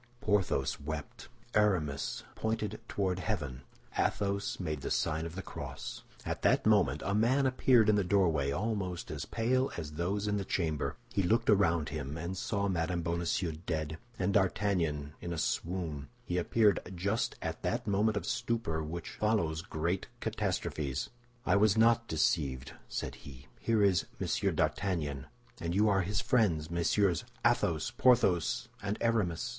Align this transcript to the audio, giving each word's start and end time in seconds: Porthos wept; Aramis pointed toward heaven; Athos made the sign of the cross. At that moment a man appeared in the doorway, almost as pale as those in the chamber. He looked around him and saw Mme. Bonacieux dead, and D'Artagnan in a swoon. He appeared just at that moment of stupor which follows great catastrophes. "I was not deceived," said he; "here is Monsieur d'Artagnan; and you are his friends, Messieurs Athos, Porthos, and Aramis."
Porthos 0.19 0.79
wept; 0.79 1.29
Aramis 1.53 2.23
pointed 2.33 2.79
toward 2.87 3.19
heaven; 3.19 3.61
Athos 3.95 4.59
made 4.59 4.81
the 4.81 4.89
sign 4.89 5.27
of 5.27 5.35
the 5.35 5.43
cross. 5.43 6.01
At 6.25 6.41
that 6.41 6.65
moment 6.65 7.03
a 7.05 7.13
man 7.13 7.45
appeared 7.45 7.87
in 7.87 7.93
the 7.97 8.03
doorway, 8.03 8.49
almost 8.49 9.11
as 9.11 9.25
pale 9.25 9.69
as 9.77 9.91
those 9.91 10.27
in 10.27 10.37
the 10.37 10.43
chamber. 10.43 10.95
He 11.13 11.21
looked 11.21 11.51
around 11.51 11.89
him 11.89 12.17
and 12.17 12.35
saw 12.35 12.67
Mme. 12.67 13.01
Bonacieux 13.01 13.51
dead, 13.67 13.99
and 14.17 14.33
D'Artagnan 14.33 15.13
in 15.21 15.31
a 15.33 15.37
swoon. 15.37 16.09
He 16.25 16.39
appeared 16.39 16.79
just 16.95 17.35
at 17.39 17.61
that 17.61 17.85
moment 17.85 18.17
of 18.17 18.25
stupor 18.25 18.83
which 18.83 19.11
follows 19.11 19.61
great 19.61 20.07
catastrophes. 20.19 21.11
"I 21.45 21.55
was 21.57 21.77
not 21.77 22.07
deceived," 22.07 22.73
said 22.89 23.13
he; 23.21 23.45
"here 23.59 23.83
is 23.83 24.07
Monsieur 24.19 24.49
d'Artagnan; 24.51 25.27
and 25.59 25.75
you 25.75 25.89
are 25.89 26.01
his 26.01 26.21
friends, 26.21 26.71
Messieurs 26.71 27.23
Athos, 27.45 27.91
Porthos, 27.91 28.67
and 28.81 28.97
Aramis." 28.99 29.47